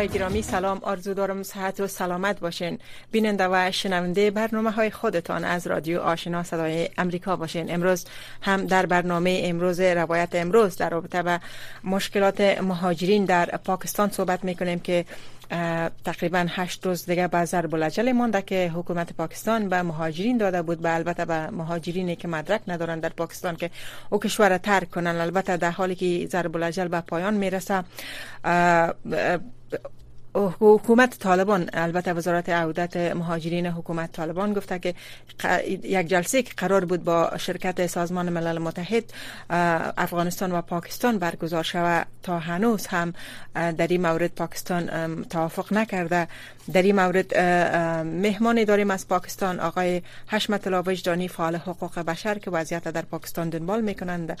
[0.00, 2.78] های گرامی سلام آرزو دارم صحت و سلامت باشین.
[3.10, 7.74] بیننده و شنونده برنامه های خودتان از رادیو آشنا صدای امریکا باشین.
[7.74, 8.04] امروز
[8.42, 11.40] هم در برنامه امروز روایت امروز در رابطه به
[11.84, 15.04] مشکلات مهاجرین در پاکستان صحبت می‌کنیم که
[16.04, 20.80] تقریبا هشت روز دیگه به ضرب العجل مانده که حکومت پاکستان به مهاجرین داده بود.
[20.80, 23.70] به البته به مهاجرینی که مدرک ندارن در پاکستان که
[24.10, 25.16] او کشور ترک کنن.
[25.16, 27.84] البته در حالی که ضرب العجل به پایان می‌رسه
[30.34, 34.94] حکومت طالبان البته وزارت عودت مهاجرین حکومت طالبان گفته که
[35.82, 39.04] یک جلسه که قرار بود با شرکت سازمان ملل متحد
[39.98, 43.14] افغانستان و پاکستان برگزار شود تا هنوز هم
[43.54, 46.28] در این مورد پاکستان توافق نکرده.
[46.72, 47.38] در این مورد
[48.06, 53.48] مهمانی داریم از پاکستان آقای حشمت الله وجدانی فعال حقوق بشر که وضعیت در پاکستان
[53.48, 54.38] دنبال می‌کنند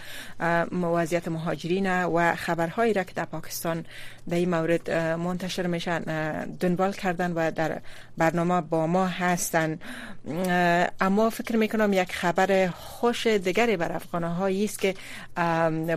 [0.82, 3.84] وضعیت مهاجرین و خبرهایی را که در پاکستان
[4.28, 6.00] در این مورد منتشر میشن
[6.60, 7.80] دنبال کردن و در
[8.18, 9.78] برنامه با ما هستن.
[11.00, 14.94] اما فکر می‌کنم یک خبر خوش دیگری بر افغان هایی است که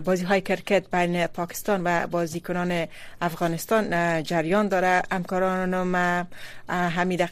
[0.04, 2.86] بازی های کرکت بین پاکستان و بازیکنان
[3.20, 5.02] افغانستان جریان داره.
[5.12, 6.23] همکاران ما
[6.68, 7.26] همین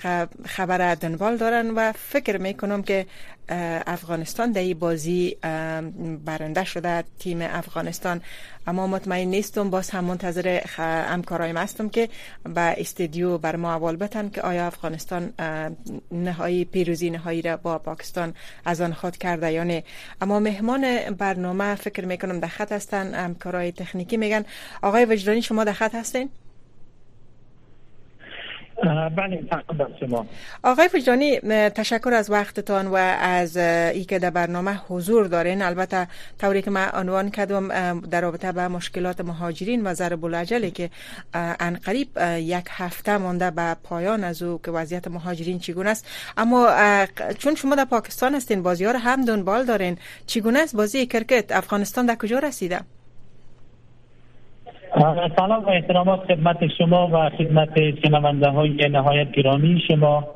[0.46, 3.06] خبر دنبال دارن و فکر می‌کنم که
[3.86, 5.36] افغانستان در این بازی
[6.24, 8.20] برنده شده تیم افغانستان.
[8.66, 10.60] اما مطمئن نیستم باز هم منتظر
[11.08, 12.08] همکارایم هستم که
[12.44, 15.32] به استودیو بر ما اول بتن که آیا افغانستان
[16.12, 19.84] نهایی پیروزی نهایی را با پاکستان از آن خود کرده یا نه.
[20.20, 24.44] اما مهمان برنامه فکر می‌کنم در خط هستن همکارای تکنیکی میگن.
[24.82, 26.30] آقای وجدانی شما در خط هستین؟
[29.16, 29.44] بله
[30.00, 30.26] شما.
[30.62, 35.62] آقای فجانی تشکر از وقتتان و از ای که در برنامه حضور دارین.
[35.62, 40.90] البته طوری که من عنوان کردم در رابطه به مشکلات مهاجرین و ضرب العجلی که
[41.34, 46.06] انقریب یک هفته مانده به پایان از او که وضعیت مهاجرین چگونه است.
[46.36, 46.68] اما
[47.38, 52.06] چون شما در پاکستان هستین بازی رو هم دنبال دارین چگونه است بازی کرکت؟ افغانستان
[52.06, 52.80] در کجا رسیده؟
[55.36, 59.82] سلام و احترامات خدمت شما و خدمت شنونده های نهایت گرامی.
[59.88, 60.28] شما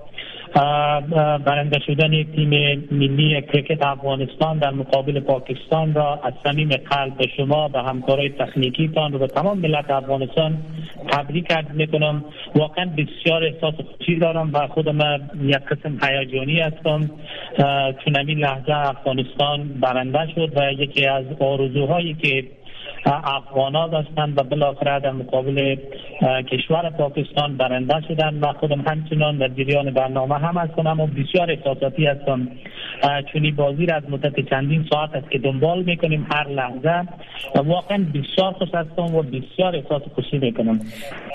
[1.44, 2.49] برنده شدن تیم
[2.91, 9.15] ملی کرکت افغانستان در مقابل پاکستان را از صمیم قلب به شما و همکارای تکنیکیتان
[9.15, 10.59] و به تمام ملت افغانستان
[11.12, 12.25] تبریک عرض می‌کنم.
[12.55, 14.99] واقعا بسیار احساس خوشی دارم و خودم
[15.43, 17.11] یک قسم هیجانی هستم.
[18.05, 22.44] چون این لحظه افغانستان برنده شد و یکی از آرزوهایی که
[23.07, 25.77] افغانا داشتند و بالاخره در مقابل
[26.53, 32.07] کشور پاکستان برنده شدن و خودم همچنان در جریان برنامه هم هستم و بسیار احساساتی
[32.07, 32.49] هستم.
[33.33, 37.09] چون بازی را از مدت چندین ساعت است که دنبال می‌کنیم هر لحظه.
[37.55, 40.81] و واقعا بسیار خوش هستم و بسیار احساس خوشی می‌کنم.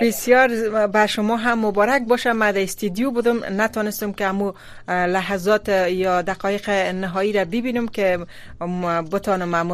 [0.00, 0.48] بسیار
[0.92, 3.36] به شما هم مبارک باشه من در استودیو بودم.
[3.58, 4.52] نتونستم که امو
[4.88, 8.18] لحظات یا دقایق نهایی را ببینم که
[9.12, 9.68] بتانم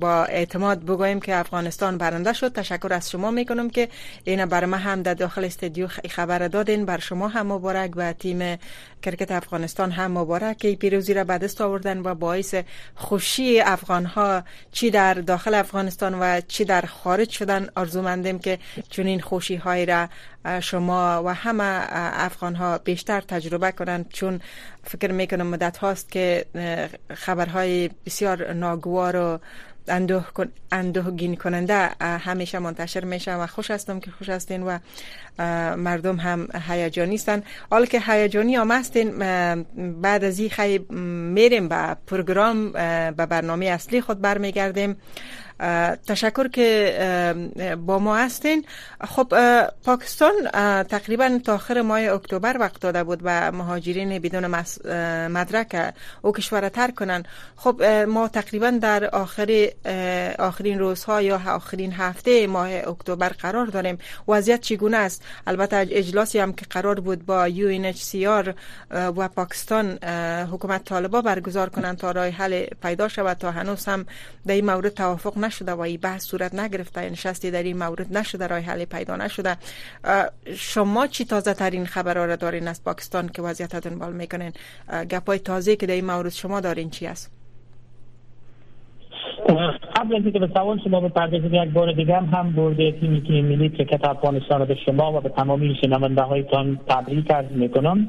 [0.00, 2.52] با اعتماد بگویم که افغانستان برنده شد.
[2.52, 3.88] تشکر از شما می‌کنم که
[4.24, 6.84] این بر ما هم در داخل استودیو خبر دادین.
[6.84, 8.58] بر شما هم مبارک و تیم
[9.02, 10.58] کرکت افغانستان هم مبارک.
[10.58, 12.54] که پیروزی را به دست آوردن و باعث
[12.94, 18.58] خوشی افغان ها چی در داخل افغانستان و چی در خارج شدن آرزومندیم که
[18.90, 20.08] چنین خوشی های را
[20.60, 21.86] شما و همه
[22.26, 24.08] افغان ها بیشتر تجربه کنند.
[24.12, 24.40] چون
[24.84, 26.46] فکر می‌کنم مدت هاست که
[27.14, 29.38] خبرهای بسیار ناگوار و
[29.88, 30.24] اندوه,
[30.72, 34.78] اندوهگین کننده همیشه منتشر میشه و خوش هستم که خوش هستین و
[35.76, 37.42] مردم هم هیجانی هستن.
[37.70, 39.18] حال که هیجانی هم هستین
[40.00, 40.94] بعد از این خیلی
[41.34, 44.96] میریم به پروگرام به برنامه اصلی خود برمیگردیم.
[46.06, 48.64] تشکر که با ما هستین.
[49.04, 49.34] خب
[49.84, 50.32] پاکستان
[50.82, 54.46] تقریبا تا آخر ماه اکتبر وقت داده بود و مهاجرین بدون
[55.26, 57.22] مدرک او کشور ترک کنن
[57.56, 59.68] خب ما تقریبا در آخر
[60.38, 63.98] آخرین روزها یا آخرین هفته ماه اکتبر قرار داریم.
[64.28, 67.92] وضعیت چگونه است؟ البته اجلاسی هم که قرار بود با یو
[68.90, 70.04] و پاکستان
[70.52, 73.36] حکومت طالبا برگزار کنند تا راه حل پیدا شود.
[73.36, 74.06] تا هنوز هم
[74.46, 78.46] در این مورد توافق نشده و این بحث صورت نگرفته نشستی در این مورد نشده
[78.46, 79.56] راه حل پیدا نشده.
[80.56, 84.52] شما چی تازه ترین خبر را دارین از پاکستان که وضعیت دنبال می‌کنین؟
[85.10, 87.39] گپای تازه که در این مورد شما دارین چی است؟
[89.96, 93.32] قبل از اینکه به سوال شما بپردازیم یک بار دیگه هم هم برده تیمی که
[93.32, 98.08] ملی کرکت افغانستان به شما و به تمامی شنونده هایتان تبریک عرض می‌کنم.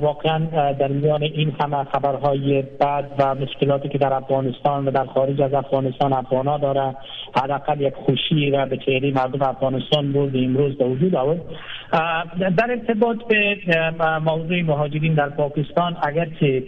[0.00, 0.38] واقعا
[0.72, 5.54] در میان این همه خبرهای بد و مشکلاتی که در افغانستان و در خارج از
[5.54, 6.96] افغانستان افغانا داره
[7.36, 11.40] حداقل یک خوشی را به چهره مردم افغانستان بود امروز به وجود آورد.
[12.56, 13.56] در ارتباط به
[14.24, 16.62] موضوع مهاجرین در پاکستان اگرچه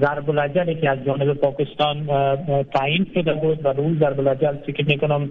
[0.00, 2.06] ضرب العجلی که از جانب پاکستان
[2.74, 5.30] تعیین شده بود و روی ضرب العجل فکر می‌کنم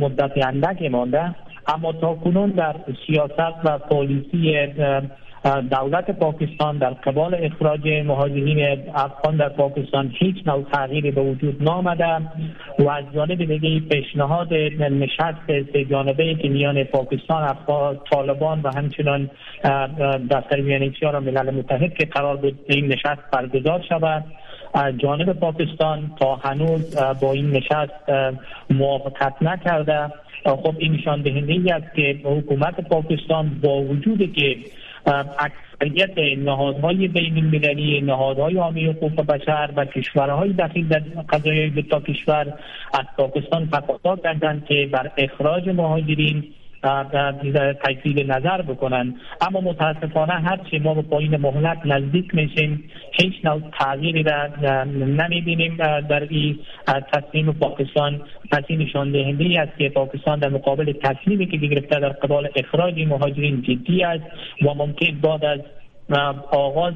[0.00, 1.34] مدت اندک مانده.
[1.66, 2.74] اما تا کنون در
[3.06, 4.56] سیاست و پالیسی
[5.44, 12.16] دولت پاکستان در قبال اخراج مهاجرین افغان در پاکستان هیچ نوع تغییری به وجود نامده
[12.78, 19.30] و از جانب دیگه پیشنهاد نشست سه جانبه که میان پاکستان افغان طالبان و همچنان
[20.30, 24.24] دفتر میان را ملل متحد که قرار بود این نشست برگزار شود.
[24.96, 28.10] جانب پاکستان تا هنوز با این نشست
[28.70, 30.12] موافقت نکرده.
[30.44, 34.56] خب این نشان دهنده است که حکومت پاکستان با وجود که
[35.06, 42.00] اکثریت نهادهای بین المللی نهادهای عامی حقوق بشر و کشورهای دخیل در قضایای دو تا
[42.00, 42.46] کشور
[42.94, 46.44] از پاکستان تقاضا کردند که بر اخراج مهاجرین
[47.84, 49.14] تجدید نظر بکنن.
[49.40, 54.48] اما متاسفانه هرچی ما به پایین مهلت نزدیک میشیم هیچ نوع تغییری را
[54.94, 55.76] نمی‌بینیم.
[56.08, 56.58] در این
[57.12, 58.20] تصمیم پاکستان
[58.50, 63.06] پس این نشان دهنده است که پاکستان در مقابل تصمیمی که گرفته در قبال اخراج
[63.06, 64.24] مهاجرین جدی است
[64.62, 65.60] و ممکن بعد از
[66.50, 66.94] آغاز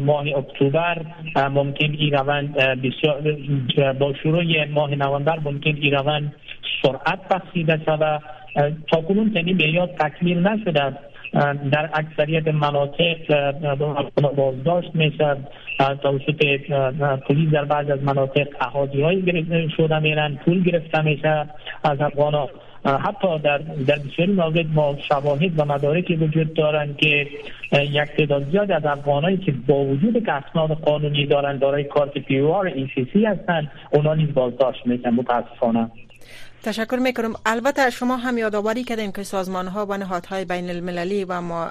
[0.00, 1.02] ماه اکتبر
[1.36, 2.54] ممکن این روند
[3.98, 6.34] با شروع ماه نوامبر ممکن این روند
[6.82, 8.22] سرعت بخشیده شود.
[8.92, 10.96] تا کنون چنین معیار تکمیل نشده.
[11.72, 13.16] در اکثریت مناطق
[14.36, 15.36] بازداشت میشه.
[16.02, 16.44] توسط
[17.28, 19.44] پلیس در بعض از مناطق احادی های
[19.76, 21.46] شده میرن پول گرفته میشه
[21.84, 22.48] از افغان
[22.84, 27.26] حتی در در بسیاری مورد ما شواهد و مدارکی وجود دارند که
[27.72, 32.38] یک تعداد زیاد از افغانایی که با وجود که اسناد قانونی دارند دارای کارت پی
[32.38, 35.90] او آر ای سی سی هستند اونا نیز بازداشت میشن متاسفانه.
[36.62, 37.34] تشکر می‌کنم.
[37.46, 41.70] البته شما هم یادآوری کردیم که سازمان ها و نهادهای بین المللی و ما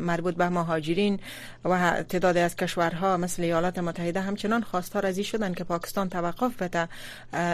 [0.00, 1.20] مربوط به مهاجرین
[1.64, 6.88] و تعداد از کشورها مثل ایالات متحده همچنان خواستار ازی شدن که پاکستان توقف بده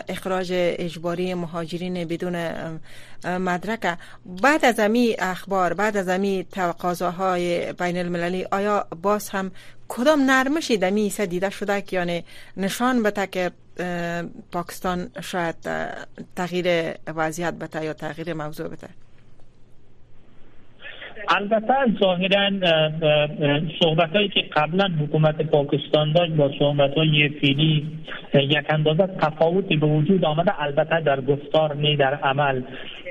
[0.08, 2.36] اخراج اجباری مهاجرین بدون
[3.24, 3.98] مدرک
[4.42, 9.50] بعد از امی اخبار بعد از امی تقاضاهای بین المللی آیا باز هم
[9.88, 12.24] کدام نرمشی دمی دیده شده که یعنی
[12.56, 13.50] نشان بده که
[14.52, 15.56] پاکستان شاید
[16.36, 18.88] تغییر وضعیت بده یا تغییر موضوع بده؟
[21.28, 22.50] البته ظاهرا
[23.82, 27.86] صحبت هایی که قبلا حکومت پاکستان داشت با صحبت های فیلی
[28.34, 32.62] یک اندازه تفاوتی به وجود آمده البته در گفتار نه در عمل.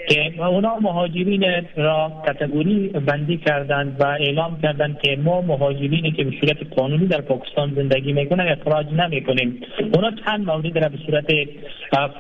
[0.10, 6.32] که اونا مهاجرین را کتگوری بندی کردند و اعلام کردند که ما مهاجرینی که به
[6.42, 9.62] صورت قانونی در پاکستان زندگی می‌کنن اخراج نمی‌کنیم.
[9.94, 11.26] اونا چند مورد را به صورت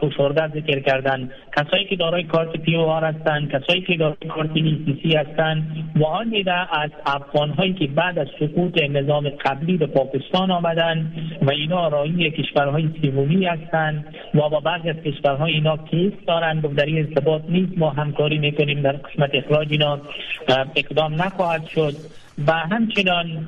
[0.02, 1.32] فشرده ذکر کردند.
[1.58, 4.50] کسایی که دارای کارت پی او آر هستند کسایی که دارای کارت
[5.04, 6.34] ای هستند و آن
[6.72, 12.32] از افغان هایی که بعد از سقوط نظام قبلی به پاکستان آمدند و اینا رایی
[12.32, 14.06] کشورهای سومی هستند
[14.36, 17.75] و با بعضی از کشورهای اینا کیس دارند و در این ارتباط نیست.
[17.78, 20.00] ما همکاری می‌کنیم در قسمت اخراج اینا
[20.76, 21.96] اقدام نخواهد شد
[22.48, 23.48] و همچنان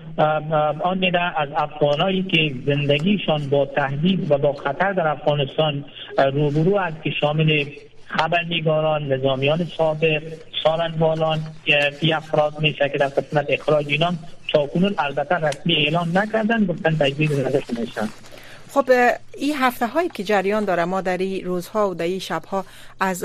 [0.84, 5.86] آن از افغانایی که زندگیشان با تهدید و با خطر در افغانستان
[6.34, 7.66] روبرو است که شامل
[8.08, 10.24] خبرنگاران نظامیان سابق
[10.64, 11.40] سارنوالان
[12.02, 14.14] ای افراد میشه که در قسمت اخراج اینا
[14.54, 18.10] تا کنون البته رسمی اعلام نکردن گفتن تجدید نظر میشن
[18.78, 18.92] خب
[19.38, 22.66] این هفته هایی که جریان داره ما در این روزها و در این شبها
[23.00, 23.24] از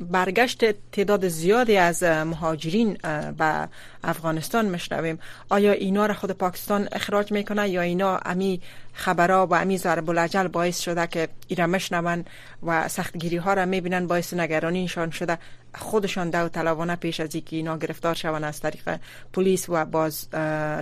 [0.00, 2.98] برگشت تعداد زیادی از مهاجرین
[3.38, 3.68] به
[4.04, 8.60] افغانستان مشنویم آیا اینا را خود پاکستان اخراج می‌کنه یا اینا امی
[8.96, 12.24] خبرها و امی ضرب العجل باعث شده که ایرا مشنون
[12.62, 15.38] و سختگیری ها را می‌بینن باعث نگرانیشان شده.
[15.74, 19.00] خودشان دو طلبانه پیش از اینکه اینا گرفتار شون از طریق
[19.32, 20.28] پلیس و باز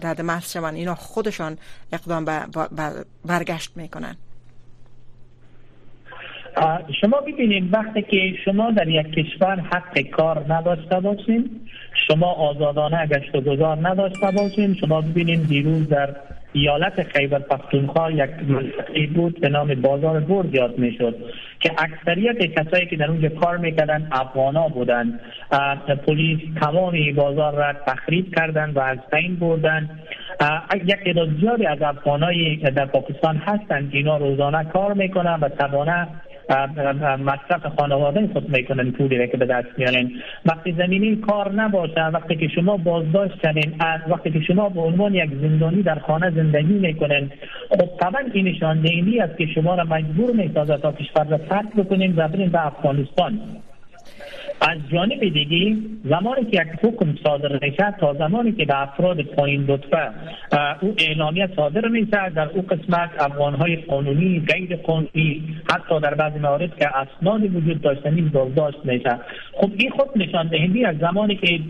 [0.02, 1.58] رد محض شون اینا خودشان
[1.92, 2.24] اقدام
[3.24, 4.16] برگشت می‌کنن
[7.00, 11.50] شما ببینید وقتی که شما در یک کشور حق کار نداشته باشین
[12.08, 16.16] شما آزادانه گشت و گذار نداشته باشین شما ببینید دیروز در
[16.54, 21.16] ایالت خیبر پختونخوا یک منطقه بود به نام بازار برد یاد می‌شد
[21.60, 25.20] که اکثریت کسایی که در اونجا کار می‌کردن افغانا بودند.
[26.06, 29.90] پلیس تمام بازار را تخریب کردند و از بین بردن
[30.84, 36.08] یک تعداد زیادی از افغانایی در پاکستان هستند که اینا روزانه کار می‌کنن و شبانه
[37.18, 40.10] مصرف خانواده خود می‌کنن پولی که به دست میارن.
[40.46, 43.74] وقتی زمینی کار نباشه وقتی که شما بازداشت کنین
[44.08, 47.30] وقتی که شما به عنوان یک زندانی در خانه زندگی می‌کنین
[47.70, 48.86] خب طبعا این نشان
[49.22, 53.40] است که شما را مجبور می‌سازه تا کشور را ترک بکنین و برین به افغانستان.
[54.60, 59.64] از جانب دیگه زمانی که یک حکم صادر میشه تا زمانی که به افراد پایین
[59.64, 60.10] لطفه
[60.80, 66.76] او اعلامیه صادر میشه در او قسمت افغانهای قانونی غیر قانونی حتی در بعضی موارد
[66.76, 69.18] که اسنادی وجود داشتنی بازداشت میشه
[69.52, 71.60] خب این خود نشان دهنده از زمانی که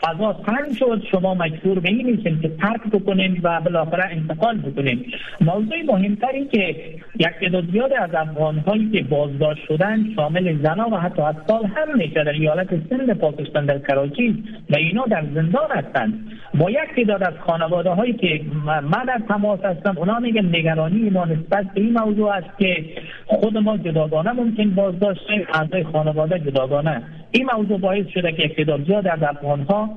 [0.00, 5.04] فضا تنگ شد شما مجبور به این که ترک بکنیم و بالاخره انتقال بکنیم
[5.40, 6.76] موضوع مهمتری که
[7.18, 12.17] یک تعداد زیاد از افغانهایی که بازداشت شدن شامل زنان و حتی اطفال هم میشه
[12.24, 16.14] در ایالت سند پاکستان در کراچی و اینا در زندان هستند.
[16.54, 21.24] با یک تعداد از خانواده هایی که من در تماس هستم اونا میگن نگرانی ما
[21.24, 22.84] نسبت به این موضوع است که
[23.26, 25.20] خود ما جداگانه ممکن بازداشت
[25.54, 27.02] اعضای خانواده جداگانه.
[27.30, 29.90] این موضوع باعث شده که تعداد زیاد از افغان ها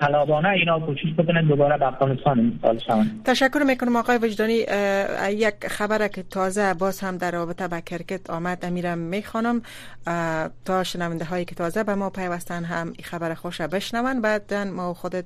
[0.00, 3.22] طلبانه اینا کوشش بکنن دوباره افغانستان انتقال شوند.
[3.24, 4.64] تشکر می‌کنم آقای وجدانی
[5.28, 8.64] یک خبر که تازه باز هم در رابطه با کرکت آمد.
[8.64, 9.62] امی ره می‌خوانم
[10.64, 14.20] تا شنونده هایی که تازه به ما پیوستن هم این خبر خوش بشنون.
[14.20, 15.24] بعد ما خودت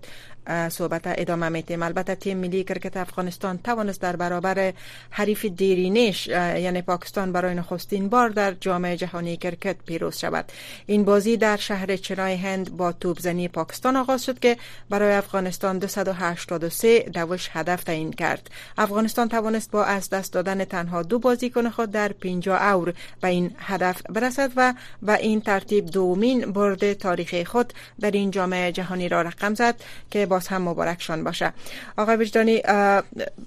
[0.69, 4.73] صحبت ادامه میتیم البته تیم ملی کرکت افغانستان توانست در برابر
[5.11, 10.45] حریف دیرینش یعنی پاکستان برای نخستین بار در جام جهانی کرکت پیروز شود.
[10.87, 14.57] این بازی در شهر چنای هند با توپزنی پاکستان آغاز شد که
[14.91, 18.51] برای افغانستان 283 دوش هدف تعیین کرد.
[18.79, 23.55] افغانستان توانست با از دست دادن تنها دو بازیکن خود در 50 اور به این
[23.59, 29.23] هدف برسد و به این ترتیب دومین برد تاریخی خود در این جام جهانی را
[29.23, 29.75] رقم زد
[30.11, 31.53] که باز هم مبارکشان باشه.
[31.97, 32.63] آقای وجدانی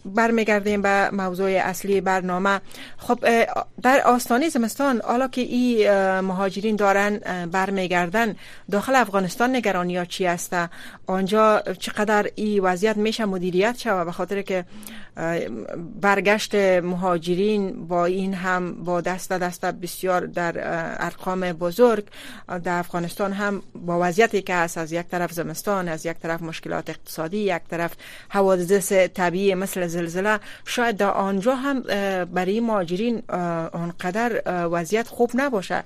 [0.05, 2.61] برمیگردیم به موضوع اصلی برنامه.
[2.97, 3.19] خب
[3.81, 8.35] در آستانه زمستان حالا که این مهاجرین دارن برمیگردن
[8.71, 10.48] داخل افغانستان نگرانی ها چی است؟
[11.07, 14.65] آنجا چقدر این وضعیت میشه مدیریت شود به خاطر که
[16.01, 20.53] برگشت مهاجرین با این هم با دست دست بسیار در
[21.05, 22.05] ارقام بزرگ.
[22.63, 26.89] در افغانستان هم با وضعیتی که هست از یک طرف زمستان از یک طرف مشکلات
[26.89, 27.91] اقتصادی یک طرف
[28.29, 30.39] حوادث طبیعی مثل زلزله.
[30.65, 31.81] شاید در آنجا هم
[32.25, 33.23] برای مهاجرین
[33.73, 34.41] آنقدر
[34.71, 35.83] وضعیت خوب نباشه.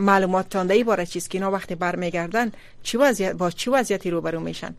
[0.00, 2.50] معلومات تانده باره چیز که اینا وقتی برمیگردن
[2.82, 4.74] چی وضعیت با چی وضعیتی روبرو میشن؟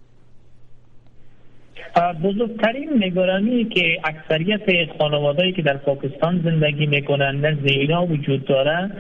[2.24, 4.62] بزرگترین نگرانی که اکثریت
[5.00, 8.92] خانوادهایی که در پاکستان زندگی می‌کنن نزد اینا وجود داره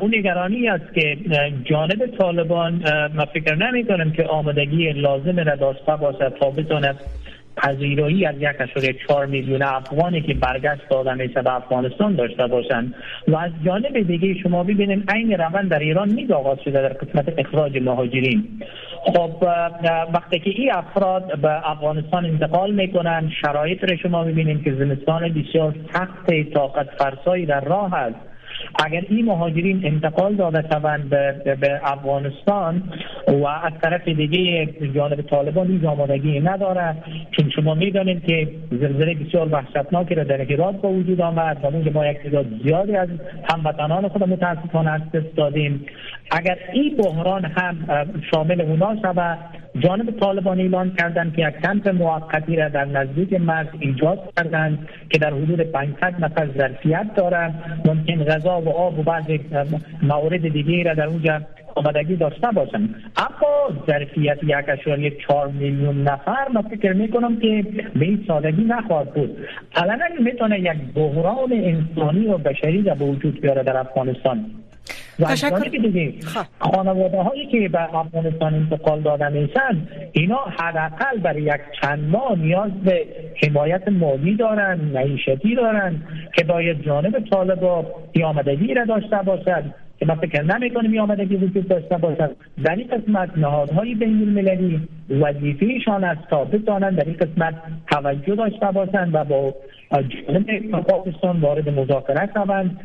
[0.00, 1.18] اون نگرانی است که
[1.64, 2.82] جانب طالبان
[3.14, 6.50] ما فکر نمی کنم که آمدگی لازم را داشته باشد تا
[7.56, 10.82] پذیرایی از یک اشاره چهار میلیون افغانی که برگشت
[11.16, 12.94] میشه به افغانستان داشته باشند.
[13.28, 17.38] و از جانب دیگه شما ببینید عین روند در ایران نیز آغاز شده در قسمت
[17.38, 18.62] اخراج مهاجرین.
[19.14, 19.30] خب
[20.14, 25.74] وقتی که این افراد به افغانستان انتقال می‌کنن شرایط را شما ببینید که زمستان بسیار
[25.92, 28.35] سخت طاقت فرسایی در راه است.
[28.84, 32.82] اگر این مهاجرین انتقال داده شوند به, افغانستان
[33.28, 36.96] و از طرف دیگه جانب طالبان این آمادگی نداره
[37.30, 42.06] چون شما می‌دانید که زلزله بسیار وحشتناکی را در هرات با وجود آمد و ما
[42.06, 43.08] یک تعداد زیادی از
[43.50, 45.00] هموطنان خود متاسفانه از
[45.36, 45.86] دادیم.
[46.30, 47.76] اگر این بحران هم
[48.34, 49.38] شامل اونا شود
[49.80, 55.18] جانب طالبان اعلان کردند که یک کمپ موقتی را در نزدیک مرز ایجاد کردند که
[55.18, 57.82] در حدود 500 نفر ظرفیت دارند.
[57.84, 59.24] ممکن غذا و آب و بعض
[60.02, 61.40] موارد دیگه را در اونجا
[61.74, 62.94] آمدگی داشته باشند.
[63.16, 67.64] اما ظرفیت یک اشاری چهار میلیون نفر ما فکر می‌کنم که
[67.94, 69.36] به این سادگی نخواهد بود.
[69.76, 74.50] علنا می‌تونه یک بحران انسانی و بشری را به وجود بیاره در افغانستان.
[75.18, 76.10] تشکر.
[76.24, 76.46] خب.
[76.58, 82.70] خانواده هایی که به افغانستان انتقال داده میشن اینا حداقل برای یک چند ماه نیاز
[82.84, 83.06] به
[83.42, 86.02] حمایت مالی دارن معیشتی دارن
[86.36, 87.86] که باید جانب طالبا
[88.24, 89.64] آمدگی را داشته باشد
[89.98, 92.36] که ما فکر نمی کنیم آمدگی وجود داشته باشد.
[92.64, 97.54] در این قسمت نهادهای بین المللی وظیفهشان است تا بتوانند در این قسمت
[97.90, 99.54] توجه داشته باشند و با
[99.90, 102.80] جانب پاکستان وارد مذاکره شوند.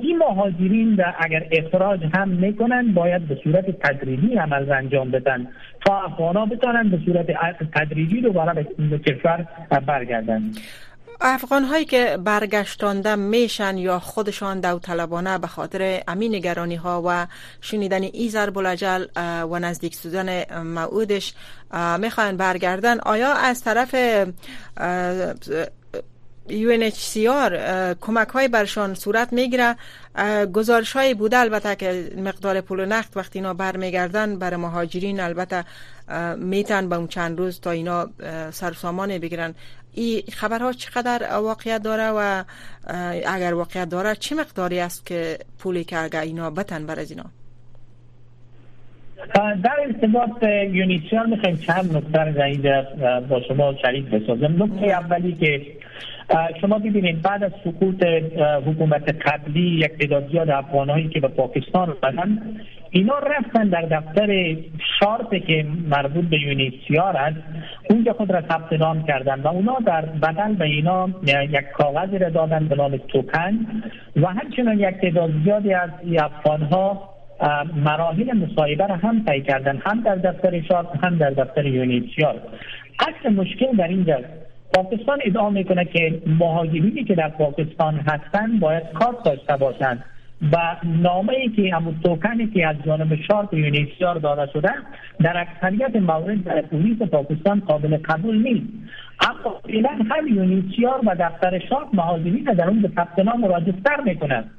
[0.00, 5.48] این مهاجرین و اگر اخراج هم می‌کنن باید به صورت تدریجی عمل انجام بدن.
[5.86, 7.26] تا افغان بتانن به صورت
[7.74, 9.46] تدریجی دوباره به کشور
[9.86, 10.52] برگردن.
[11.20, 17.26] افغان هایی که برگشتانده میشن یا خودشان داوطلبانه به خاطر امین نگرانی ها و
[17.60, 19.04] شنیدن ایزر بلجل
[19.50, 21.34] و نزدیک سودن موعودش
[21.98, 23.94] می‌خواین برگردن آیا از طرف
[26.48, 27.52] UNHCR
[28.00, 29.76] کمک های برشان صورت می‌گیره.
[30.52, 35.64] گزارش های بوده البته که مقدار پول و نقد وقتی اینا برمیگردن برای مهاجرین البته
[36.36, 38.06] میتن به اون چند روز تا اینا
[38.50, 39.54] سرسامان بگیرن.
[39.94, 42.44] این خبرها چقدر واقعیت داره و
[43.26, 47.24] اگر واقعیت داره چه مقداری است که پولی که اگر اینا بتن بر از اینا
[49.34, 52.86] در ارتباط یونیسیار می‌خوایم چند نکته
[53.28, 54.62] با شما شریک بسازم.
[54.62, 55.66] نکته اولی که
[56.60, 58.04] شما ببینید بعد از سقوط
[58.66, 62.38] حکومت قبلی یک تعداد زیاد افغانهایی که به پاکستان رفتن
[62.90, 64.56] اینا رفتن در دفتر
[65.00, 67.36] شارت که مربوط به یونیسیار است
[67.90, 72.30] اونجا خود را ثبت نام کردن و اونا در بدل به اینا یک کاغذی را
[72.30, 73.66] دادن به نام توکن
[74.16, 77.08] و همچنان یک تعداد زیادی از افغان ها
[77.76, 82.34] مراحل مصاحبه را هم طی کردن هم در دفتر شارت هم در دفتر یونیسیار.
[83.00, 84.47] اصل مشکل در اینجاست.
[84.74, 90.04] پاکستان ادعا می‌کنه که مهاجرینی که در پاکستان هستند باید کار داشته باشند.
[90.52, 94.72] و نامه ای که همون توکنی که از جانب شارت یونیسیار داده شده
[95.20, 98.66] در اکثریت موارد در پولیس پاکستان قابل قبول نیست.
[99.20, 104.50] اما فعلا هم یونیسیار و دفتر شارت مهاجرین در اون به ثبت نام راجستر می‌کنند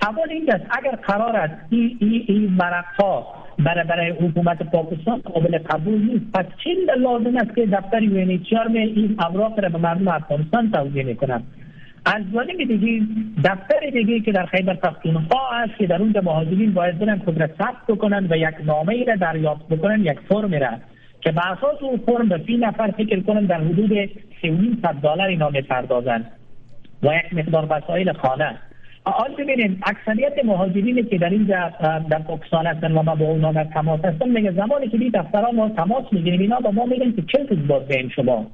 [0.00, 2.60] سوال این است اگر قرار است این این این
[3.00, 3.26] ها
[3.58, 6.32] برای برای حکومت پاکستان قابل قبول نیست.
[6.34, 11.44] پس چی لازم است که دفتر یونیچار این اوراق را به مردم افغانستان توضیح می‌کنند
[12.06, 13.06] از جانب دیگه
[13.44, 17.46] دفتر دیگه که در خیبر پختونخوا است که در اونجا مهاجرین باید برن خود را
[17.46, 20.70] ثبت بکنن و یک نامه ای را دریافت بکنن یک فرم را.
[21.20, 24.10] که به اساس اون فرم به فی نفر فکر کنن در حدود
[24.42, 26.30] 300 دلار اینا می‌پردازند
[27.02, 28.58] و یک مقدار وسایل خانه.
[29.10, 31.72] حال ببینید اکثریت مهاجرینی که در اینجا
[32.10, 35.50] در پاکستان هستن و ما با اونا در تماس هستن میگه زمانی که بی دفترها
[35.50, 38.46] ما تماس می‌گیریم اینا با ما میگن که چه روز باز بین شما.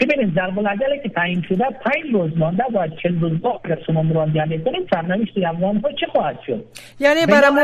[0.00, 4.02] ببینید در العجله که تعیین شده پنج روز مانده باید چل روز با اگر شما
[4.02, 6.64] مراجعه می‌کنیم سرنوشت افغان ها چه خواهد شد؟
[7.00, 7.60] یعنی برامو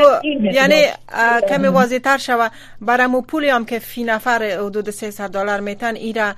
[0.52, 0.74] یعنی
[1.48, 2.48] کمی واضح تر شوه.
[2.80, 6.32] برامو پولی هم که فی نفر حدود 300 دلار میتن ایرا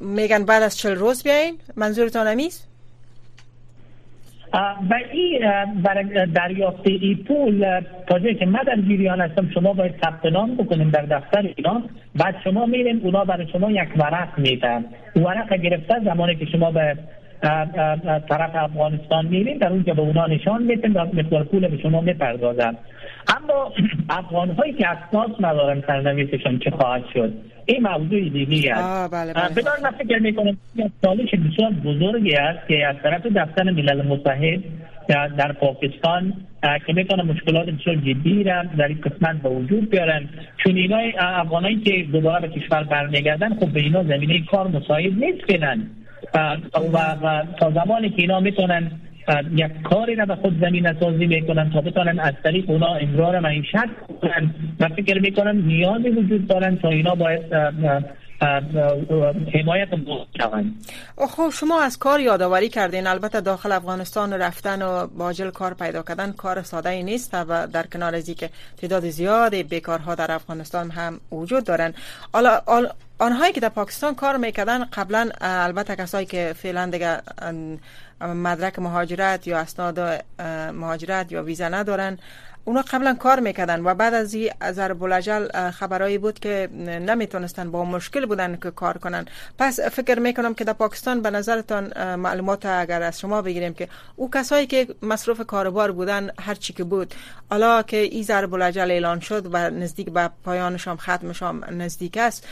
[0.00, 2.75] میگن بعد از چل روز بیاین منظورتان همیست
[4.90, 5.40] و این
[5.82, 10.56] برای دریافت ای پول تا جایی که من در گیریان هستم شما باید ثبت نام
[10.56, 11.82] بکنیم در دفتر اینا.
[12.14, 14.84] بعد شما میرین اونا برای شما یک ورق میدن.
[15.16, 16.96] ورق گرفته زمانی که شما به
[18.28, 22.76] طرف افغانستان میرین در اونجا به اونا نشان میتن و مقدار پول به شما می‌پردازن
[23.36, 23.72] اما
[24.10, 27.32] افغان هایی که اساس ندارن سرنویسشان چه خواهد شد؟
[27.66, 29.12] این موضوع دیگه است.
[29.12, 29.54] بله بله.
[29.54, 30.56] بدان من فکر می‌کنم
[31.04, 34.60] چالش بسیار بزرگی است که از طرف دفتر ملل متحد
[35.08, 36.32] در پاکستان
[36.86, 40.28] که می‌تونه مشکلات بسیار جدی را در این قسمت به وجود بیارن.
[40.64, 45.44] چون اینا افغانایی که دوباره به کشور برمیگردن خب به اینا زمینه کار مساعد نیست
[45.48, 45.82] فعلا
[46.34, 48.90] و, تا زمانی که اینا می‌تونن
[49.52, 53.74] یک کاری را به خود زمین سازی می‌کنن تا بتونن از طریق اونا امرار معیشت
[54.22, 54.54] کنن.
[54.80, 57.42] و فکر می‌کنن نیازی وجود دارن تا اینا باید
[59.54, 59.88] حمایت
[61.28, 63.06] خب شما از کار یادآوری کردین.
[63.06, 67.86] البته داخل افغانستان رفتن و باجل کار پیدا کردن کار ساده ای نیست و در
[67.92, 71.94] کنار از که تعداد زیاد بیکارها در افغانستان هم وجود دارن.
[73.18, 77.20] آنهایی که در پاکستان کار می‌کردن قبلا البته کسایی که فعلا دیگه
[78.20, 80.24] مدرک مهاجرت یا اسناد
[80.72, 82.18] مهاجرت یا ویزا ندارن.
[82.68, 86.68] اونا قبلا کار می‌کردن و بعد از این ضرب الجل خبرایی بود که
[87.06, 89.26] نمی‌تونستن با مشکل بودن که کار کنن.
[89.58, 94.30] پس فکر می‌کنم که در پاکستان به نظرتان معلومات اگر از شما بگیریم که او
[94.30, 97.14] کسایی که مصروف کاربار بودن هر چی که بود.
[97.50, 102.46] حالا که این ضرب اعلان شد و نزدیک به پایانش هم ختمش هم نزدیک است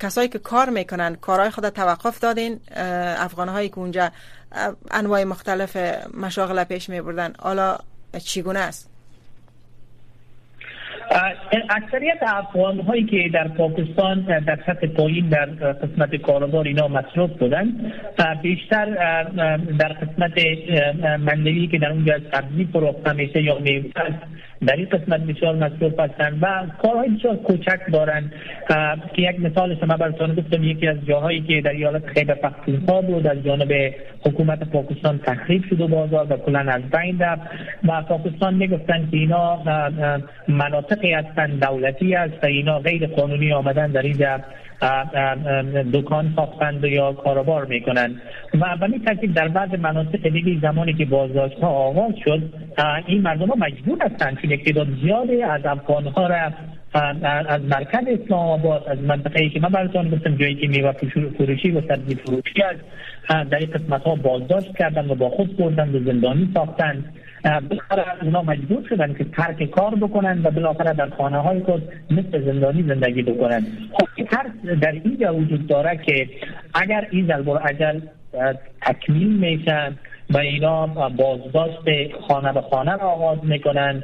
[0.00, 2.60] کسایی که کار می‌کنن کارهای خود توقف دادین.
[3.18, 4.10] افغان هایی که اونجا
[4.90, 5.76] انواع مختلف
[6.14, 7.78] مشاغل پیش می بردن حالا
[8.24, 8.95] چیگونه است؟
[11.70, 17.92] اکثریت افغان هایی که در پاکستان در سطح پایین در قسمت کاروبار اینا مصروف بودن
[18.42, 18.84] بیشتر
[19.78, 20.38] در قسمت
[21.18, 23.90] مندوی که در اونجا سبزی فروخته میشه یا میوه
[24.66, 28.32] در این قسمت بسیار مصروف هستند و کارهای بسیار کوچک دارند
[29.14, 33.26] که یک مثال شما براتون گفتم یکی از جاهایی که در ایالت خیبر پختونخوا بود
[33.26, 33.72] از جانب
[34.24, 37.42] حکومت پاکستان تخریب شد و بازار و کلا از بین رفت
[37.84, 39.62] و پاکستان می‌گفتند که اینا
[40.48, 44.40] مناطقی هستند دولتی است و اینا غیر قانونی آمدن در اینجا
[45.92, 48.20] دکان ساختند یا کاروبار می‌کنند.
[48.54, 52.42] و به ترتیب در بعض مناطق دیگه زمانی که بازداشت ها آغاز شد
[53.06, 56.36] این مردم ها مجبور هستند یک زیادی از افغان ها را
[57.48, 60.92] از مرکز اسلام آباد از منطقه ای که من براتون گفتم جایی که میوه
[61.38, 62.80] فروشی و سبزی فروشی است.
[63.50, 67.04] در این قسمت ها بازداشت کردن و با خود بردن و زندانی ساختند.
[67.44, 72.44] بالاخره اونا مجبور شدن که ترک کار بکنن و بالاخره در خانه های خود مثل
[72.44, 76.28] زندانی زندگی بکنن خب ترس در اینجا وجود داره که
[76.74, 78.00] اگر این زلبر اجل
[78.82, 79.96] تکمیل میشن
[80.30, 84.02] و اینا بازداشت خانه به خانه را آغاز می‌کنن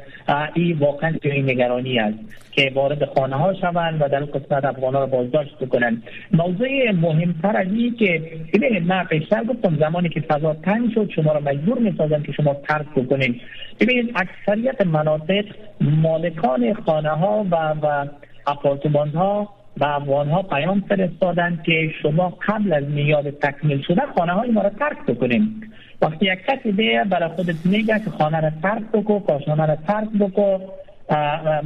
[0.53, 2.17] این واقعا جای نگرانی است
[2.51, 7.57] که وارد خانه ها شوند و در قسمت افغان ها را بازداشت بکنن موضوع مهمتر
[7.57, 8.21] از این که
[8.53, 12.53] ببینید من پیشتر گفتم زمانی که فضا تنگ شد شما را مجبور می‌سازن که شما
[12.53, 13.41] ترک بکنید.
[13.79, 15.45] ببینید اکثریت مناطق
[15.81, 18.05] مالکان خانه ها و, و
[18.47, 24.31] اپارتمان ها و افغان ها پیام فرستادند که شما قبل از میاد تکمیل شده خانه
[24.31, 25.61] های ما را ترک بکنیم.
[26.01, 30.09] وقتی یک کسی بیه برای خودت میگه که خانه را ترک بکن کاشانه را ترک
[30.19, 30.59] بکن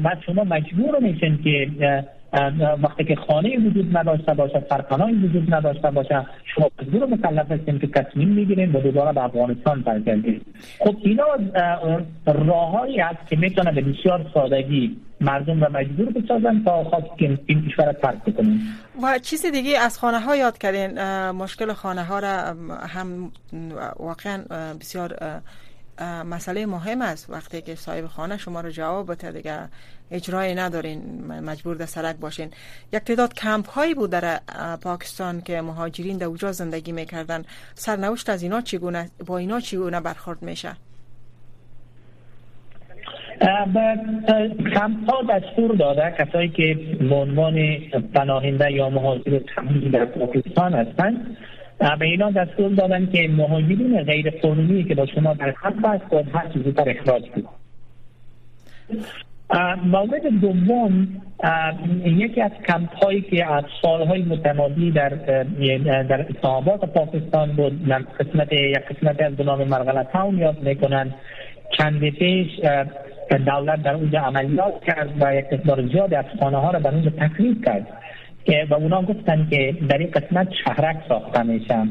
[0.04, 1.70] بعد شما مجبور میشین که
[2.84, 7.88] وقتی که خانه وجود نداشته باشه سرپناهی وجود نداشته باشه شما مجبور مکلف هستیم که
[7.88, 10.42] تصمیم می‌گیریم و دوباره به افغانستان برگردیم.
[10.80, 11.26] خب اینا
[12.26, 17.68] راههایی است که می‌تونه به بسیار سادگی مردم را مجبور بسازن تا خواست که این
[17.68, 18.62] کشور ترک بکنیم
[19.04, 22.56] و چیز دیگه از خانه ها یاد کردین مشکل خانه ها را
[22.88, 23.32] هم
[24.00, 24.44] واقعا
[24.80, 25.18] بسیار
[26.26, 27.30] مسئله مهم است.
[27.30, 29.60] وقتی که صاحب خانه شما رو جواب بده دیگه
[30.12, 32.50] اجرای ندارین مجبور در سرک باشین.
[32.93, 34.39] یک تعداد کمپ هایی بود در
[34.82, 37.43] پاکستان که مهاجرین در اوجا زندگی می‌کردن.
[37.76, 40.70] سرنوشت از اینا چگونه با اینا چگونه برخورد میشه؟
[44.74, 46.74] کمپ ها دستور داده کسایی که
[47.10, 47.78] به عنوان
[48.13, 49.39] پناهنده یا مهاجر
[49.93, 51.38] در پاکستان هستند
[52.00, 56.28] به اینا دستور دادن که مهاجرین غیر قانونی که با شما در خط هست باید
[56.34, 57.48] هر چیزی پر اخراج کنید
[59.86, 61.07] مورد دوم
[62.05, 65.10] یکی از کمپ هایی که از سالهای متمادی در
[66.03, 71.15] در اسلام پاکستان بود در قسمت یک قسمت از نام مرغله تاون یاد می‌کنند
[71.77, 72.60] چند پیش
[73.45, 77.10] دولت در اونجا عملیات کرد و یک مقدار زیاد از خانه ها را در اونجا
[77.10, 77.88] تخریب کرد.
[78.45, 81.89] که و اونا گفتن که در این قسمت شهرک ساخته میشن.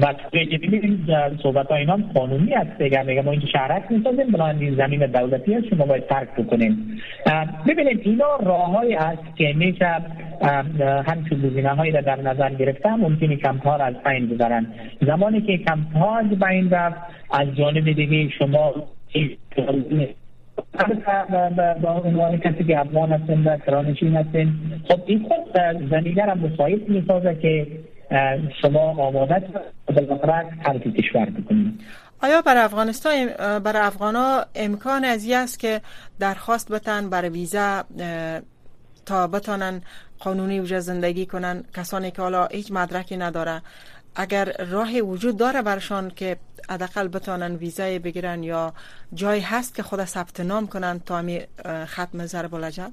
[0.00, 0.14] و
[0.48, 1.00] که ببینید
[1.42, 5.54] صحبت های اینا قانونی است دیگه میگه ما اینجا شهرک می‌سازیم بلان این زمین دولتی
[5.54, 7.00] هست شما باید ترک بکنیم
[7.68, 9.96] ببینید اینا راههایی است که میشه
[11.06, 14.66] همچون گزینه هایی را در نظر گرفتن ممکنه را از بین بذارن
[15.00, 16.98] زمانی که کمپ ها از بین رفت
[17.30, 18.74] از جانب دیگه شما
[21.82, 24.52] با عنوان کسی که افغان هستن و کرانشین هستن
[24.88, 27.66] خب این خود زمینه را مساعد می‌سازه که
[28.62, 29.48] شما آماده
[29.86, 31.80] بالاخره ترک کشور بکنید.
[32.22, 33.26] آیا بر افغانستان
[33.58, 35.80] بر افغانا امکان از است که
[36.18, 37.84] درخواست بتن بر ویزا
[39.06, 39.82] تا بتانن
[40.18, 43.62] قانونی وجه زندگی کنن؟ کسانی که حالا هیچ مدرکی نداره.
[44.16, 46.36] اگر راه وجود داره برشان که
[46.70, 48.72] حداقل بتانن ویزای بگیرن یا
[49.14, 51.40] جای هست که خود ثبت نام کنن تا می
[51.84, 52.92] ختم ضرب العجب؟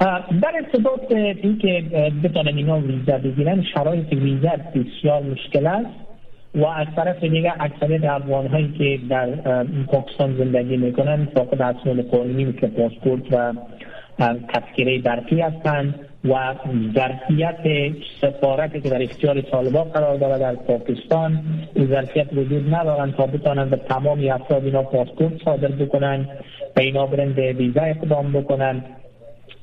[0.00, 1.84] در ارتباط این که
[2.24, 6.06] بتانن اینا ویزا بگیرن شرایط ویزا بسیار مشکل است
[6.54, 9.28] و از طرف دیگه اکثریت افغان هایی که در
[9.92, 13.52] پاکستان زندگی می‌کنن فاقد اصول قانونی مثل پاسپورت و
[14.48, 16.54] تذکره برقی هستند و
[16.94, 17.56] ظرفیت
[18.20, 23.70] سفارتی که در اختیار طالبان قرار دارد در پاکستان این ظرفیت وجود ندارند تا بتانند
[23.70, 26.28] به تمام افراد اینا پاسپورت صادر بکنند
[26.76, 28.84] و اینا برند ویزا اقدام بکنند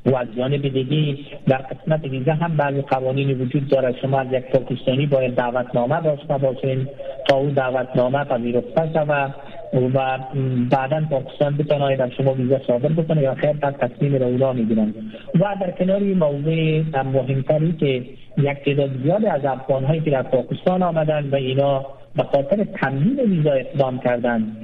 [0.05, 1.17] و از جانب دیگه
[1.47, 3.95] در قسمت ویزا هم بعضی قوانین وجود دارد.
[4.01, 6.87] شما از یک پاکستانی باید دعوتنامه داشته باشین
[7.29, 9.35] تا او دعوتنامه پذیرفته شود
[9.73, 10.19] و
[10.71, 14.93] بعدا پاکستان بتونه در شما ویزا صادر بکنه یا خیر بعد تصمیم را اونا می‌گیرن
[15.35, 18.03] و در کناری موضوع مهمتری که
[18.37, 23.19] یک تعداد زیاد از افغان هایی که در پاکستان آمدن و اینا به خاطر تمدید
[23.19, 24.57] ویزا اقدام کردن.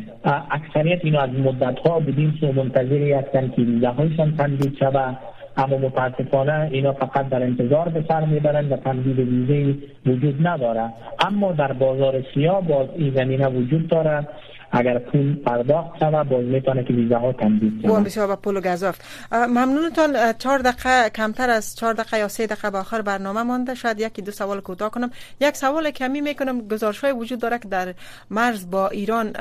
[0.52, 5.18] اکثریت اینا از مدت ها بدین سو منتظری هستند که ویزاهایشان تمدید شود.
[5.58, 10.90] اما متاسفانه اینا فقط در انتظار به سر می‌برند و تمدید ویزه وجود نداره.
[11.28, 14.28] اما در بازار سیاه باز این زمینه وجود دارد
[14.72, 18.04] اگر پول پرداخت شود باز می‌تونه که ویزا ها تمدید شود.
[18.04, 20.34] بسیار با پول و گذافت ممنونتان.
[20.34, 23.76] چهار دقیقه کمتر از چهار دقیقه یا سه دقیقه به آخر برنامه مانده.
[23.76, 25.12] شاید یکی دو سوال کوتاه کنم.
[25.40, 26.68] یک سوال کمی می‌کنم.
[26.68, 27.94] گزارش های وجود داره که در
[28.30, 29.32] مرز با ایران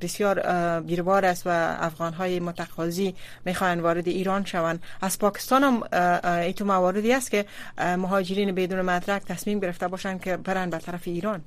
[0.00, 0.40] بسیار
[0.80, 1.50] بیروار است و
[1.80, 4.82] افغان های متقاضی می‌خواین وارد ایران شوند.
[5.02, 5.82] از پاکستان هم
[6.24, 7.44] ایتو مواردی است که
[7.78, 11.40] مهاجرین بدون مدرک تصمیم گرفته باشند که برن به طرف ایران.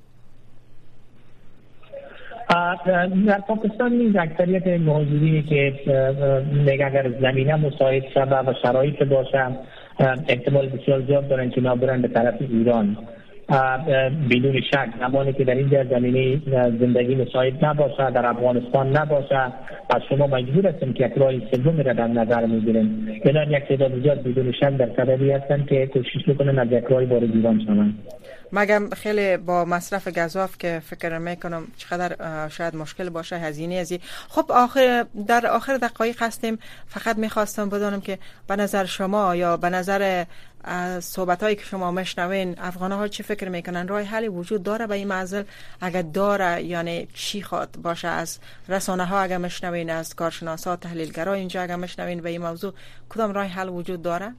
[2.50, 5.74] در پاکستان نیز اکثریت مهاجرینی که
[6.54, 9.48] میگه اگر زمینه مساعد شود و شرایط باشه
[10.28, 12.98] احتمال بسیار زیاد دارن که برن به طرف ایران.
[14.30, 16.42] بدون شک زمانی که در اینجا زمینه
[16.80, 19.54] زندگی مساعد نباشه در افغانستان نباشه
[19.90, 24.02] پس شما مجبور هستیم که یک راه سوم را در نظر می‌گیریم الان یک تعداد
[24.02, 27.94] زیاد بدون شک در صددی هستن که کوشش می‌کنن از یک راه وارد ایران شوند.
[28.52, 34.02] مگم خیلی با مصرف گذاف که فکر می‌کنم چقدر شاید مشکل باشه هزینه ازی.
[34.30, 36.60] خب آخر در آخر دقایق هستیم.
[36.88, 40.26] فقط می‌خواستم بدانم که به نظر شما یا به نظر
[41.00, 44.96] صحبت هایی که شما مشنوین افغان ها چه فکر می‌کنن؟ راه حلی وجود داره به
[44.96, 45.44] این معزل
[45.82, 51.62] اگر داره یعنی چی خواد باشه از رسانه ها اگر مشنوین از کارشناسا تحلیلگرا اینجا
[51.62, 52.74] اگر مشنوین به این موضوع
[53.10, 54.34] کدام راه حل وجود داره؟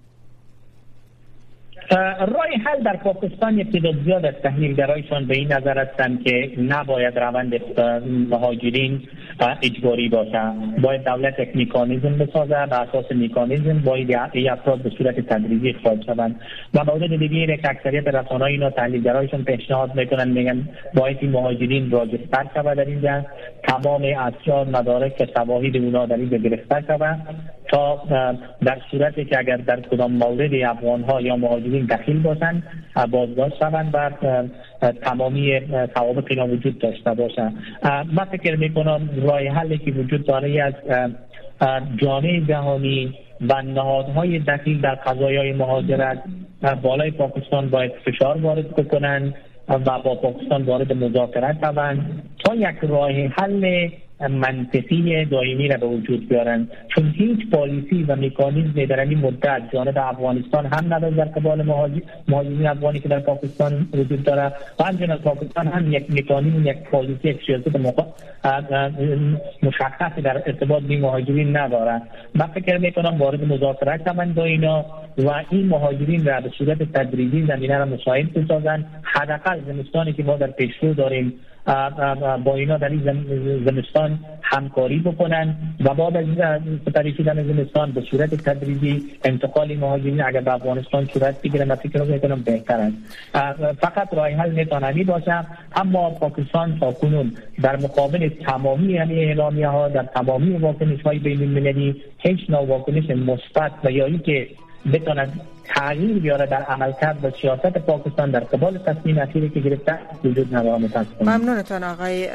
[2.20, 7.18] راه حل در پاکستان یک تعداد زیاد از تحلیلگرایشان به این نظر هستند که نباید
[7.18, 7.60] روند
[8.30, 9.00] مهاجرین
[9.62, 15.20] اجباری باشه باید دولت یک میکانیزم بسازه به اساس میکانیزم باید ای افراد به صورت
[15.20, 16.40] تدریجی خارج شوند.
[16.74, 22.46] و مورد دیگه که اکثریت رسانه اینا تحلیلگرایشان پیشنهاد می‌کنن میگن باید این مهاجرین راجستر
[22.54, 23.24] شود در اینجا.
[23.62, 27.18] تمام اسرار مدارک شواهد اونا در اینجا گرفته شود
[27.68, 28.02] تا
[28.64, 32.62] در صورتی که اگر در کدام مورد افغان ها یا مهاجرین دخیل باشند
[33.10, 34.10] بازداشت شوند و
[34.92, 35.60] تمامی
[35.94, 37.54] ثوابت اینا وجود داشته باشند
[38.12, 40.74] من فکر می‌کنم راه حلی که وجود داره از
[41.96, 46.22] جامعه جهانی و نهادهای دخیل در قضایای مهاجرت
[46.82, 49.34] بالای پاکستان باید فشار وارد بکنند
[49.68, 52.22] و با پاکستان وارد مذاکرات شوند.
[52.44, 53.88] تا یک راه حل
[54.20, 56.68] منطقی دائمی را به وجود بیارن.
[56.94, 61.62] چون هیچ پالیسی و مکانیزمی در این مدت جانب افغانستان هم نداره در قبال
[62.28, 64.52] مهاجرین افغانی که در پاکستان وجود داره.
[64.80, 67.76] و همچنین پاکستان هم یک مکانیزم یک پالیسی یک سیاست
[69.62, 72.02] مشخصی در ارتباط با مهاجرین نداره.
[72.34, 74.84] من فکر می‌کنم وارد مذاکرات شوند با اینا
[75.18, 78.86] و این مهاجرین را به صورت تدریجی زمینه را مساعد بسازند.
[79.02, 81.32] حداقل زمستانی که ما در پیشرو داریم
[82.44, 83.02] با اینا در این
[83.64, 90.40] زمستان همکاری بکنن و بعد از سپری شدن زمستان به صورت تدریجی انتقال مهاجرین اگر
[90.40, 92.96] به افغانستان صورت بگیره من فکر می‌کنم بهتر است
[93.80, 99.88] فقط راه حل می‌تونه باشه اما پاکستان تا کنون در مقابل تمامی یعنی اعلامیه ها
[99.88, 104.48] در تمامی واکنش های بین المللی هیچ نوع واکنش مثبت و یا که
[104.92, 105.40] بتوند
[105.74, 110.78] تغییر بیاره در عملکرد و سیاست پاکستان در قبال تصمیم اخیری که گرفته وجود نداره
[110.78, 112.28] متاسفانه ممنونتان آقای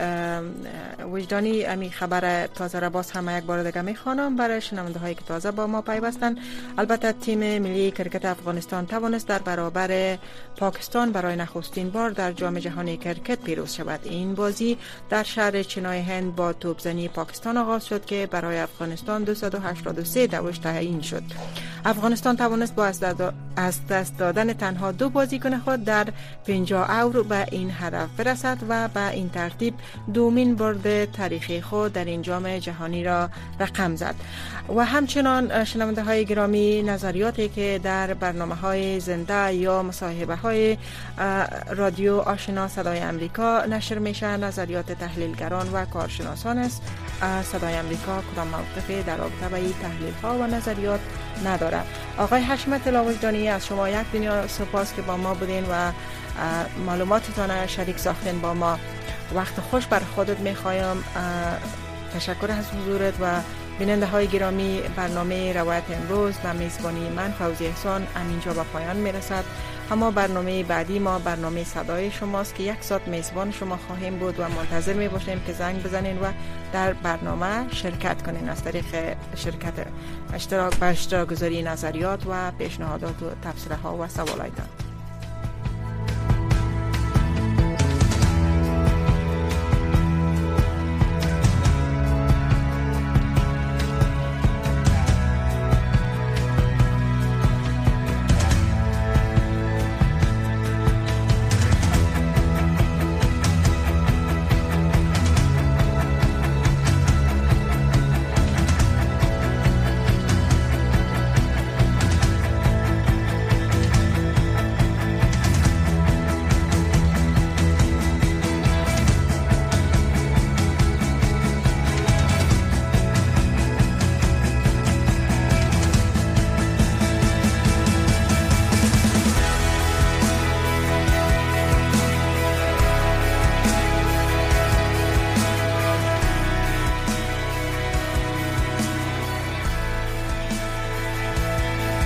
[1.12, 4.36] وجدانی امی خبر تازه را باز هم یک بار دیگه می‌خوانم.
[4.36, 6.36] برای شنونده هایی که تازه با ما پیوستن
[6.78, 10.18] البته تیم ملی کرکت افغانستان توانست در برابر
[10.58, 14.00] پاکستان برای نخستین بار در جام جهانی کرکت پیروز شود.
[14.04, 14.78] این بازی
[15.10, 21.02] در شهر چنای هند با توپزنی پاکستان آغاز شد که برای افغانستان 283 دوش تعیین
[21.02, 21.24] شد.
[21.86, 23.00] افغانستان توانست با از
[23.90, 26.08] دست دادن تنها دو بازیکن خود در
[26.48, 29.74] 50 اورو به این هدف برسد و به این ترتیب
[30.14, 34.16] دومین برد تاریخی خود در این جام جهانی را رقم زد.
[34.76, 40.78] و همچنان شنونده های گرامی نظریاتی که در برنامه های زنده یا مصاحبه های
[41.70, 46.82] رادیو آشنا صدای امریکا نشر میشه نظریات تحلیلگران و کارشناسان است.
[47.44, 51.00] صدای امریکا کدام موقفی در رابطه به تحلیل ها و نظریات
[51.48, 51.80] نداره
[52.18, 55.92] آقای حشمت لاوجدانی از شما یک دنیا سپاس که با ما بودین و
[56.86, 58.80] معلوماتتان شریک ساختین با ما.
[59.36, 61.04] وقت خوش بر خودت می‌خوایم.
[62.16, 63.42] تشکر از حضورت و
[63.80, 66.34] بیننده های گرامی برنامه روایت امروز.
[66.44, 68.08] و میزبانی من فوزی احسان.
[68.16, 69.44] امینجا به پایان می‌رسد.
[69.94, 74.50] اما برنامه بعدی ما برنامه صدای شماست که یک ساعت میزبان شما خواهیم بود و
[74.50, 76.32] منتظر می باشیم که زنگ بزنین و
[76.74, 78.50] در برنامه شرکت کنین.
[78.50, 78.86] از طریق
[79.36, 79.74] شرکت
[80.34, 84.93] اشتراک به اشتراک گذاری نظریات و پیشنهادات و تبصره ها و سوالایتان.